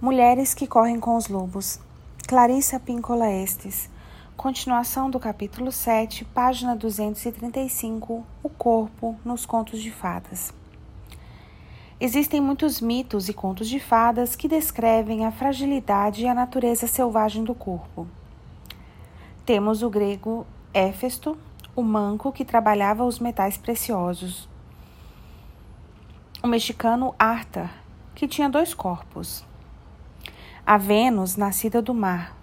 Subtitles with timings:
[0.00, 1.80] Mulheres que correm com os lobos.
[2.28, 3.90] Clarissa Pincola Estes.
[4.36, 8.24] Continuação do capítulo 7, página 235.
[8.40, 10.54] O corpo nos contos de fadas.
[12.00, 17.42] Existem muitos mitos e contos de fadas que descrevem a fragilidade e a natureza selvagem
[17.42, 18.06] do corpo.
[19.44, 21.36] Temos o grego Éfesto,
[21.74, 24.48] o manco que trabalhava os metais preciosos.
[26.40, 27.68] O mexicano Arthur,
[28.14, 29.44] que tinha dois corpos
[30.68, 32.36] a Vênus, nascida do mar.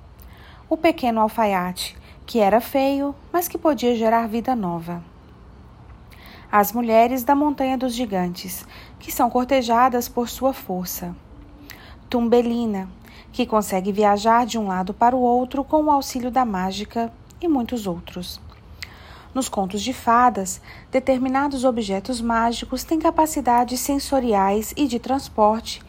[0.68, 1.95] O pequeno alfaiate,
[2.26, 5.04] que era feio, mas que podia gerar vida nova.
[6.52, 8.66] As mulheres da Montanha dos Gigantes,
[8.98, 11.16] que são cortejadas por sua força.
[12.09, 12.90] Tumbelina,
[13.32, 17.48] que consegue viajar de um lado para o outro com o auxílio da mágica, e
[17.48, 18.41] muitos outros.
[19.35, 25.80] Nos contos de fadas, determinados objetos mágicos têm capacidades sensoriais e de transporte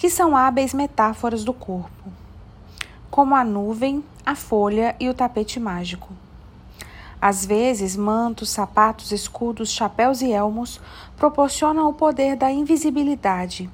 [0.00, 2.10] que são hábeis metáforas do corpo,
[3.10, 6.08] como a nuvem, a folha e o tapete mágico.
[7.20, 10.80] Às vezes, mantos, sapatos, escudos, chapéus e elmos
[11.18, 13.68] proporcionam o poder da invisibilidade,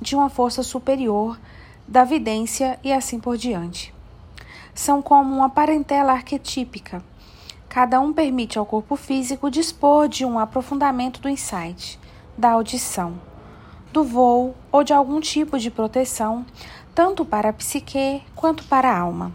[0.00, 1.36] de uma força superior,
[1.88, 3.92] da vidência e assim por diante.
[4.72, 7.02] São como uma parentela arquetípica.
[7.68, 11.98] Cada um permite ao corpo físico dispor de um aprofundamento do insight,
[12.38, 13.31] da audição
[13.92, 16.46] do voo ou de algum tipo de proteção,
[16.94, 19.32] tanto para a psique quanto para a alma.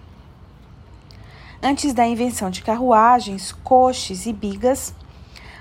[1.62, 4.94] Antes da invenção de carruagens, coches e bigas,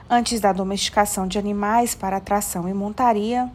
[0.09, 3.51] antes da domesticação de animais para tração e montaria,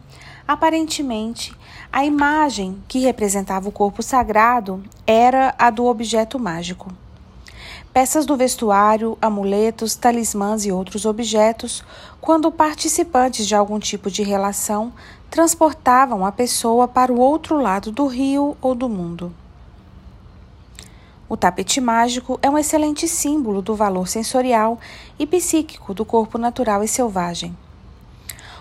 [0.46, 1.54] aparentemente
[1.92, 6.92] a imagem que representava o corpo sagrado era a do objeto mágico.
[7.92, 11.84] Peças do vestuário, amuletos, talismãs e outros objetos,
[12.22, 14.92] quando participantes de algum tipo de relação
[15.32, 19.32] transportavam a pessoa para o outro lado do rio ou do mundo.
[21.26, 24.78] O tapete mágico é um excelente símbolo do valor sensorial
[25.18, 27.56] e psíquico do corpo natural e selvagem.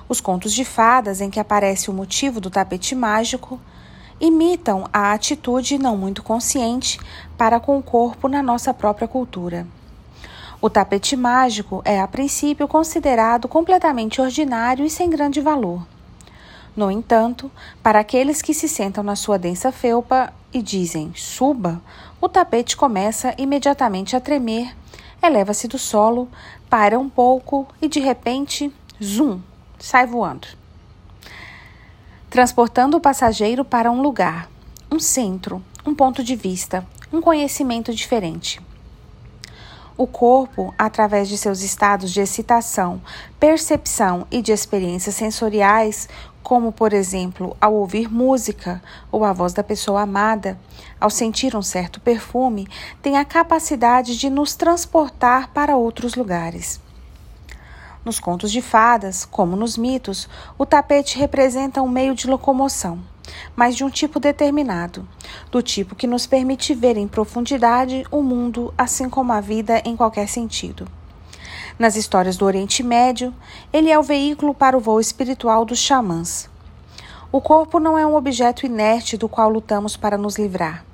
[0.08, 3.60] Os contos de fadas em que aparece o motivo do tapete mágico
[4.18, 6.98] imitam a atitude não muito consciente
[7.38, 9.68] para com o corpo na nossa própria cultura.
[10.62, 15.86] O tapete mágico é, a princípio, considerado completamente ordinário e sem grande valor.
[16.76, 17.52] No entanto,
[17.84, 21.82] para aqueles que se sentam na sua densa felpa e dizem suba,
[22.20, 24.76] o tapete começa imediatamente a tremer,
[25.22, 26.30] eleva-se do solo,
[26.70, 29.42] para um pouco e de repente, zum,
[29.78, 30.48] sai voando.
[32.30, 34.50] Transportando o passageiro para um lugar,
[34.90, 38.62] um centro, um ponto de vista, um conhecimento diferente.
[39.98, 43.02] O corpo, através de seus estados de excitação,
[43.40, 46.08] percepção e de experiências sensoriais,
[46.44, 48.81] como por exemplo ao ouvir música
[49.12, 50.59] ou a voz da pessoa amada,
[51.00, 52.68] ao sentir um certo perfume,
[53.02, 56.80] tem a capacidade de nos transportar para outros lugares.
[58.03, 63.00] Nos contos de fadas, como nos mitos, o tapete representa um meio de locomoção,
[63.56, 65.07] mas de um tipo determinado,
[65.51, 69.96] do tipo que nos permite ver em profundidade o mundo, assim como a vida em
[69.96, 70.88] qualquer sentido.
[71.80, 73.34] Nas histórias do Oriente Médio,
[73.72, 76.50] ele é o veículo para o voo espiritual dos xamãs.
[77.32, 80.86] O corpo não é um objeto inerte do qual lutamos para nos livrar.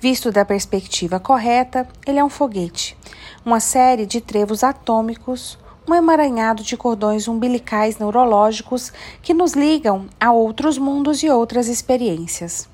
[0.00, 2.96] Visto da perspectiva correta, ele é um foguete,
[3.44, 10.32] uma série de trevos atômicos, um emaranhado de cordões umbilicais neurológicos que nos ligam a
[10.32, 12.66] outros mundos e outras experiências.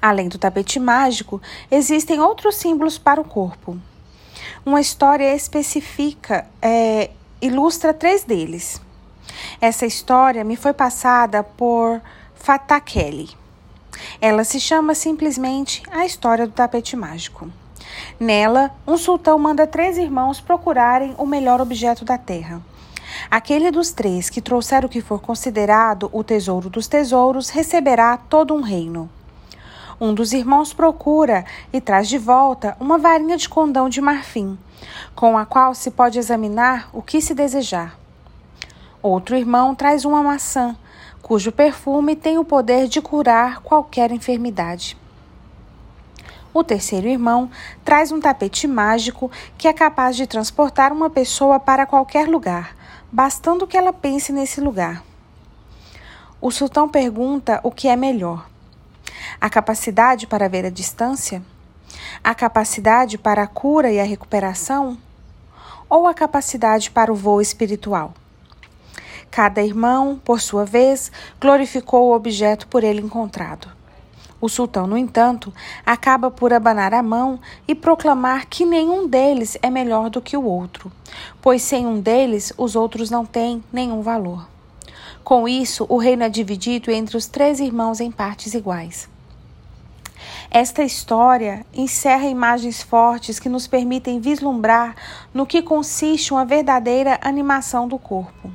[0.00, 1.40] Além do tapete mágico,
[1.70, 3.78] existem outros símbolos para o corpo.
[4.64, 8.80] Uma história especifica é, ilustra três deles.
[9.60, 12.00] Essa história me foi passada por
[12.36, 13.30] Fatah Kelly.
[14.20, 17.50] Ela se chama simplesmente A História do Tapete Mágico.
[18.20, 22.62] Nela, um sultão manda três irmãos procurarem o melhor objeto da terra.
[23.28, 28.54] Aquele dos três que trouxer o que for considerado o tesouro dos tesouros receberá todo
[28.54, 29.10] um reino.
[30.04, 34.58] Um dos irmãos procura e traz de volta uma varinha de condão de marfim,
[35.14, 37.96] com a qual se pode examinar o que se desejar.
[39.00, 40.76] Outro irmão traz uma maçã,
[41.22, 44.98] cujo perfume tem o poder de curar qualquer enfermidade.
[46.52, 47.48] O terceiro irmão
[47.84, 52.74] traz um tapete mágico que é capaz de transportar uma pessoa para qualquer lugar,
[53.12, 55.00] bastando que ela pense nesse lugar.
[56.40, 58.50] O sultão pergunta o que é melhor:
[59.42, 61.42] a capacidade para ver a distância?
[62.22, 64.96] A capacidade para a cura e a recuperação?
[65.90, 68.14] Ou a capacidade para o voo espiritual?
[69.32, 71.10] Cada irmão, por sua vez,
[71.40, 73.66] glorificou o objeto por ele encontrado.
[74.40, 75.52] O sultão, no entanto,
[75.84, 80.44] acaba por abanar a mão e proclamar que nenhum deles é melhor do que o
[80.44, 80.92] outro,
[81.40, 84.48] pois sem um deles os outros não têm nenhum valor.
[85.24, 89.10] Com isso, o reino é dividido entre os três irmãos em partes iguais.
[90.50, 94.94] Esta história encerra imagens fortes que nos permitem vislumbrar
[95.32, 98.50] no que consiste uma verdadeira animação do corpo.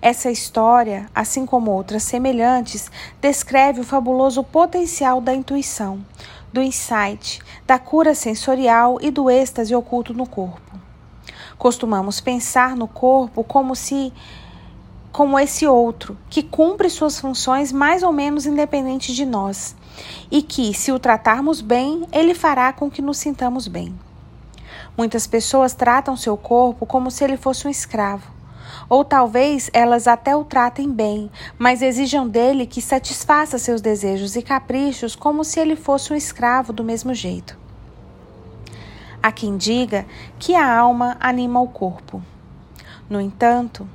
[0.00, 2.90] Essa história, assim como outras semelhantes,
[3.20, 6.04] descreve o fabuloso potencial da intuição,
[6.52, 10.78] do insight, da cura sensorial e do êxtase oculto no corpo.
[11.58, 14.12] Costumamos pensar no corpo como se
[15.10, 19.74] como esse outro, que cumpre suas funções mais ou menos independente de nós,
[20.30, 23.94] e que, se o tratarmos bem, ele fará com que nos sintamos bem.
[24.96, 28.30] Muitas pessoas tratam seu corpo como se ele fosse um escravo,
[28.88, 34.42] ou talvez elas até o tratem bem, mas exijam dele que satisfaça seus desejos e
[34.42, 37.58] caprichos como se ele fosse um escravo do mesmo jeito.
[39.22, 40.06] Há quem diga
[40.38, 42.22] que a alma anima o corpo.
[43.08, 43.88] No entanto,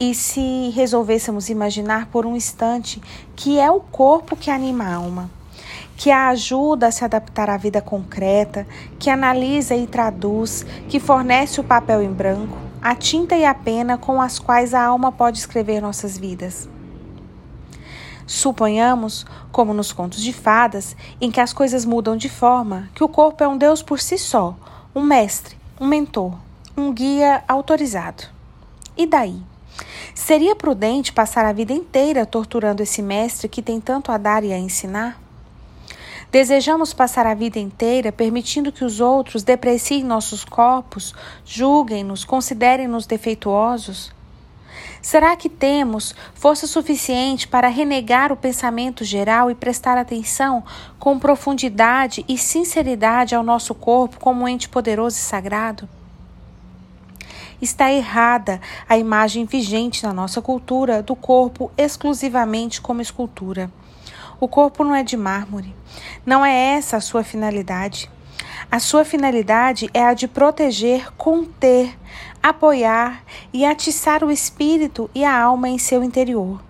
[0.00, 3.02] e se resolvêssemos imaginar por um instante
[3.34, 5.30] que é o corpo que anima a alma,
[5.96, 8.66] que a ajuda a se adaptar à vida concreta,
[8.98, 13.98] que analisa e traduz, que fornece o papel em branco, a tinta e a pena
[13.98, 16.68] com as quais a alma pode escrever nossas vidas.
[18.24, 23.08] Suponhamos, como nos contos de fadas, em que as coisas mudam de forma, que o
[23.08, 24.54] corpo é um Deus por si só,
[24.94, 26.34] um mestre, um mentor,
[26.76, 28.24] um guia autorizado.
[28.96, 29.42] E daí?
[30.14, 34.52] Seria prudente passar a vida inteira torturando esse mestre que tem tanto a dar e
[34.52, 35.20] a ensinar?
[36.30, 41.14] Desejamos passar a vida inteira permitindo que os outros depreciem nossos corpos,
[41.44, 44.12] julguem-nos, considerem-nos defeituosos?
[45.00, 50.62] Será que temos força suficiente para renegar o pensamento geral e prestar atenção
[50.98, 55.88] com profundidade e sinceridade ao nosso corpo como um ente poderoso e sagrado?
[57.60, 63.70] Está errada a imagem vigente na nossa cultura do corpo exclusivamente como escultura.
[64.40, 65.74] O corpo não é de mármore.
[66.24, 68.08] Não é essa a sua finalidade.
[68.70, 71.98] A sua finalidade é a de proteger, conter,
[72.40, 76.62] apoiar e atiçar o espírito e a alma em seu interior.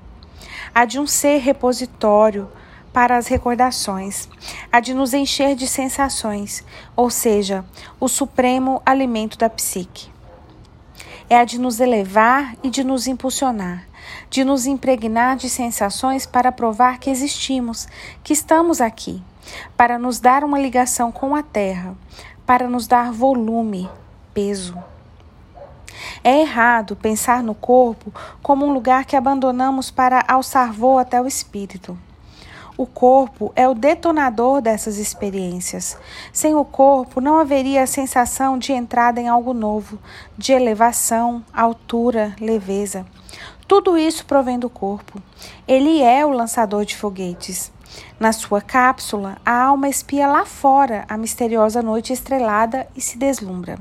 [0.75, 2.49] A de um ser repositório
[2.93, 4.29] para as recordações,
[4.73, 6.65] a de nos encher de sensações,
[6.97, 7.65] ou seja,
[8.01, 10.09] o supremo alimento da psique.
[11.31, 13.89] É a de nos elevar e de nos impulsionar
[14.31, 17.87] de nos impregnar de sensações para provar que existimos,
[18.23, 19.23] que estamos aqui,
[19.77, 21.95] para nos dar uma ligação com a Terra,
[22.47, 23.89] para nos dar volume,
[24.35, 24.77] peso.
[26.23, 31.27] É errado pensar no corpo como um lugar que abandonamos para alçar voo até o
[31.27, 31.99] espírito.
[32.79, 35.99] O corpo é o detonador dessas experiências.
[36.33, 39.99] Sem o corpo, não haveria a sensação de entrada em algo novo,
[40.39, 43.05] de elevação, altura, leveza.
[43.67, 45.21] Tudo isso provém do corpo.
[45.67, 47.73] Ele é o lançador de foguetes.
[48.21, 53.77] Na sua cápsula, a alma espia lá fora a misteriosa noite estrelada e se deslumbra.